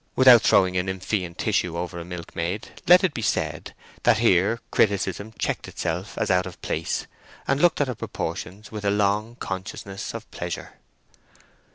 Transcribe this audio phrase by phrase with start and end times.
[0.15, 5.31] Without throwing a Nymphean tissue over a milkmaid, let it be said that here criticism
[5.37, 7.05] checked itself as out of place,
[7.47, 10.73] and looked at her proportions with a long consciousness of pleasure.